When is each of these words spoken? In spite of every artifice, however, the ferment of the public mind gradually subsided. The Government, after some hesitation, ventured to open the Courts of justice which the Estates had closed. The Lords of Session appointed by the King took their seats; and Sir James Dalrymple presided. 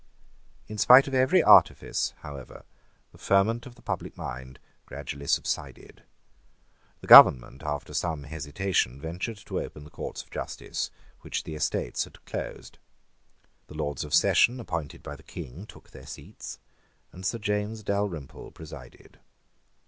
In 0.67 0.79
spite 0.79 1.07
of 1.07 1.13
every 1.13 1.43
artifice, 1.43 2.15
however, 2.21 2.65
the 3.11 3.19
ferment 3.19 3.67
of 3.67 3.75
the 3.75 3.83
public 3.83 4.17
mind 4.17 4.57
gradually 4.87 5.27
subsided. 5.27 6.01
The 7.01 7.05
Government, 7.05 7.61
after 7.61 7.93
some 7.93 8.23
hesitation, 8.23 8.99
ventured 8.99 9.37
to 9.45 9.59
open 9.61 9.83
the 9.83 9.91
Courts 9.91 10.23
of 10.23 10.31
justice 10.31 10.89
which 11.19 11.43
the 11.43 11.53
Estates 11.53 12.05
had 12.05 12.25
closed. 12.25 12.79
The 13.67 13.75
Lords 13.75 14.03
of 14.03 14.15
Session 14.15 14.59
appointed 14.59 15.03
by 15.03 15.15
the 15.15 15.21
King 15.21 15.67
took 15.67 15.91
their 15.91 16.07
seats; 16.07 16.57
and 17.11 17.23
Sir 17.23 17.37
James 17.37 17.83
Dalrymple 17.83 18.49
presided. 18.53 19.19